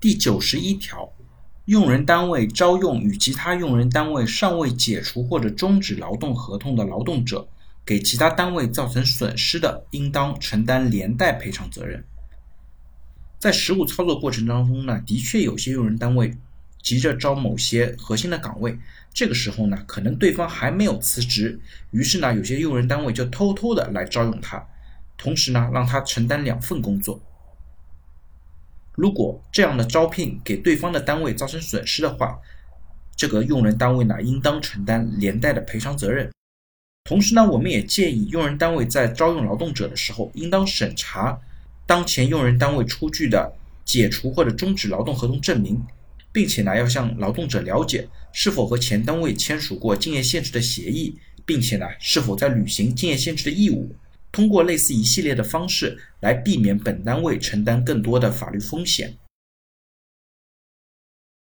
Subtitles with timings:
[0.00, 1.12] 第九十一条，
[1.66, 7.46] 用人单位招用与其他用人单位尚未解除或者终止劳动合同的劳动者，
[7.84, 12.02] 给其他单位造成损失的，应当承担连带赔偿责任。
[13.38, 16.34] 在实务操作过程当中呢，的确有些用人单位
[16.82, 18.74] 急着招某些核心的岗位，
[19.12, 21.60] 这个时候呢，可能对方还没有辞职，
[21.90, 24.66] 于是呢，有些用人单位就偷偷的来招用他，
[25.18, 27.20] 同时呢，让他承担两份工作。
[29.00, 32.38] 如果这样的招聘给对方的单位造成损失的话，
[33.16, 36.30] 这个用人单位呢，应当承担连带的赔偿责任。
[37.04, 41.40] 同时呢，我们也建议用人单位在招用劳动者的时候，应当审查
[41.86, 43.50] 当前用人单位出具的
[43.86, 45.82] 解除或者终止劳动合同证明，
[46.30, 53.90] 并且呢，要向劳动者了解是否和前单位签署过竞业限制的协议，并且呢，是否在履行竞业限制的义务。
[54.32, 59.16] 通过类似一系列的方式来避免本单位承担更多的法律风险。